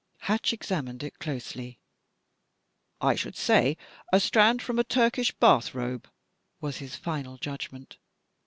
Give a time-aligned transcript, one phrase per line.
[0.21, 1.79] Hatch examined it closely.
[2.99, 3.77] "I should say
[4.11, 6.09] a strand from a Turkish bath robe,"
[6.59, 7.99] was his final judgment.